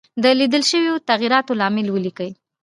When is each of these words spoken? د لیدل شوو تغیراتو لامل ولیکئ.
د 0.23 0.25
لیدل 0.39 0.63
شوو 0.69 1.03
تغیراتو 1.09 1.57
لامل 1.59 1.87
ولیکئ. 1.91 2.31